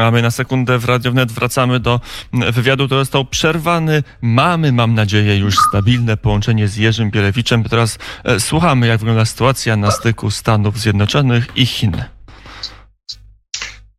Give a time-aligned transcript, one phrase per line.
[0.00, 2.00] A my na sekundę w Radio Wnet wracamy do
[2.32, 4.02] wywiadu, który został przerwany.
[4.22, 7.64] Mamy, mam nadzieję, już stabilne połączenie z Jerzym Bielewiczem.
[7.64, 12.04] Teraz e, słuchamy, jak wygląda sytuacja na styku Stanów Zjednoczonych i Chin.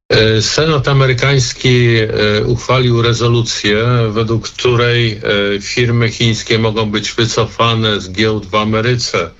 [0.09, 5.21] E, Senat amerykański e, uchwalił rezolucję, według której
[5.61, 9.31] firmy chińskie mogą być wycofane z giełd w Ameryce.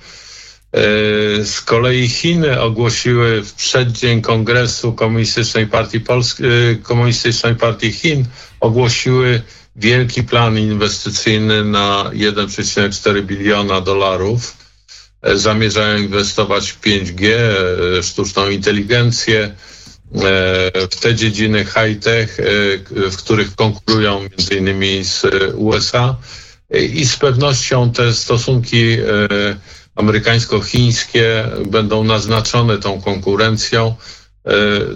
[1.44, 6.42] Z kolei Chiny ogłosiły w przeddzień Kongresu Komunistycznej Partii, Polski,
[6.82, 8.24] Komunistycznej Partii Chin
[8.60, 9.42] ogłosiły
[9.76, 14.56] wielki plan inwestycyjny na 1,4 biliona dolarów.
[15.34, 17.32] Zamierzają inwestować w 5G,
[18.02, 19.54] sztuczną inteligencję,
[20.14, 26.16] E, w te dziedziny high-tech, e, w których konkurują między innymi z USA
[26.70, 28.98] i z pewnością te stosunki e,
[29.94, 33.94] amerykańsko-chińskie będą naznaczone tą konkurencją.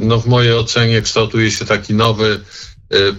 [0.01, 2.41] No w mojej ocenie kształtuje się taki nowy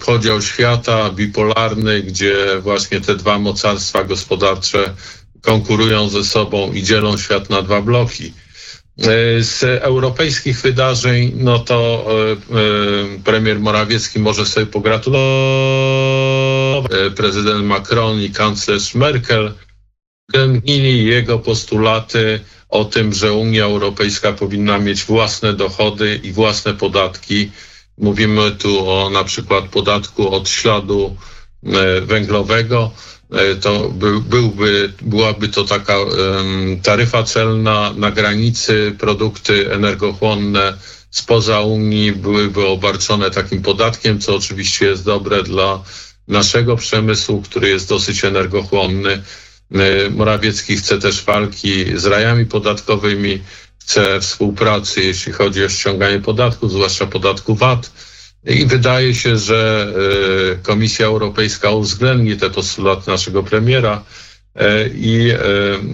[0.05, 4.93] podział świata bipolarny, gdzie właśnie te dwa mocarstwa gospodarcze
[5.41, 8.33] konkurują ze sobą i dzielą świat na dwa bloki.
[8.97, 12.37] E, z europejskich wydarzeń, no to e, e,
[13.23, 15.17] premier Morawiecki może sobie pogratulować.
[17.15, 19.53] Prezydent Macron i kanclerz Merkel
[20.37, 22.39] uwzględnili jego postulaty
[22.69, 27.51] o tym, że Unia Europejska powinna mieć własne dochody i własne podatki.
[27.97, 31.15] Mówimy tu o na przykład podatku od śladu
[32.01, 32.91] węglowego.
[33.31, 35.95] E, to by, byłby, byłaby to taka
[36.83, 40.77] taryfa celna na granicy, produkty energochłonne
[41.11, 45.83] spoza Unii byłyby obarczone takim podatkiem, co oczywiście jest dobre dla
[46.27, 49.23] naszego przemysłu, który jest dosyć energochłonny.
[49.71, 53.41] E, Morawiecki chce też walki z rajami podatkowymi,
[53.81, 57.91] chce współpracy, jeśli chodzi o ściąganie podatków, zwłaszcza podatku VAT
[58.45, 59.87] i wydaje się, że
[60.53, 64.03] e, Komisja Europejska uwzględni te postulaty naszego premiera
[64.55, 65.31] e, i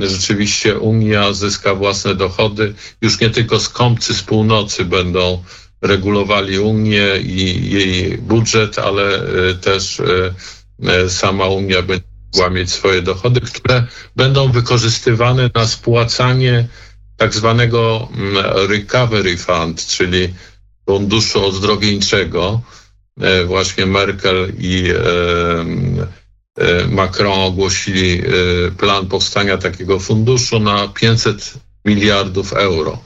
[0.01, 2.73] rzeczywiście Unia zyska własne dochody.
[3.01, 5.43] Już nie tylko skąpcy z północy będą
[5.81, 9.19] regulowali Unię i jej budżet, ale
[9.61, 10.01] też
[11.07, 16.67] sama Unia będzie mogła mieć swoje dochody, które będą wykorzystywane na spłacanie
[17.17, 20.33] tak zwanego mm, recovery fund, czyli
[20.85, 22.61] funduszu ozdrowieńczego.
[23.21, 24.95] E, właśnie Merkel i e,
[26.57, 28.21] e, Macron ogłosili
[28.77, 31.53] plan powstania takiego funduszu na 500
[31.85, 32.97] miliardów euro.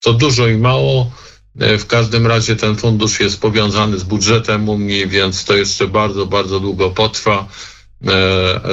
[0.00, 1.10] To dużo i mało.
[1.54, 6.60] W każdym razie ten fundusz jest powiązany z budżetem Unii, więc to jeszcze bardzo, bardzo
[6.60, 7.48] długo potrwa,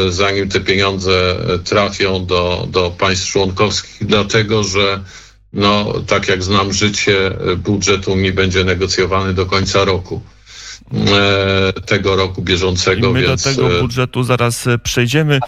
[0.10, 5.04] zanim te pieniądze trafią do, do państw członkowskich, dlatego że
[5.54, 10.22] no tak jak znam życie, budżet Unii będzie negocjowany do końca roku
[10.94, 13.10] e, tego roku bieżącego.
[13.10, 13.44] I my więc...
[13.44, 15.40] do tego e, budżetu zaraz e, przejdziemy.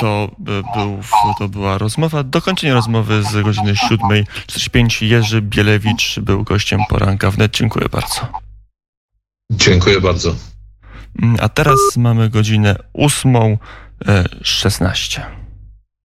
[0.00, 1.00] To, był,
[1.38, 3.74] to była rozmowa, dokończenie rozmowy z godziny
[4.48, 5.06] 7.45.
[5.06, 7.52] Jerzy Bielewicz był gościem poranka wnet.
[7.52, 8.28] Dziękuję bardzo.
[9.52, 10.34] Dziękuję bardzo.
[11.38, 15.20] A teraz mamy godzinę 8.16.